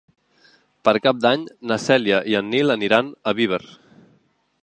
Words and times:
Per 0.87 0.93
Cap 1.07 1.19
d'Any 1.25 1.43
na 1.71 1.77
Cèlia 1.83 2.23
i 2.33 2.37
en 2.41 2.51
Nil 2.55 2.77
aniran 2.79 3.13
a 3.33 3.37
Viver. 3.43 3.63